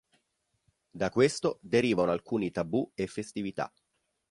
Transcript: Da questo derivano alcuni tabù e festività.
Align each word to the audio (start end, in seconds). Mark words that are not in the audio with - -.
Da 0.95 1.11
questo 1.11 1.59
derivano 1.61 2.09
alcuni 2.11 2.49
tabù 2.49 2.91
e 2.95 3.05
festività. 3.05 3.71